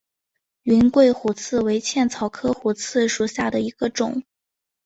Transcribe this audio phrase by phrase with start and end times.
[0.63, 4.23] 云桂虎刺为茜草科虎刺属下的一个种。